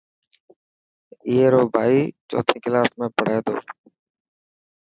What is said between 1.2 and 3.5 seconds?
اي رو ڀائي چوٿي ڪلاس ۾ پهري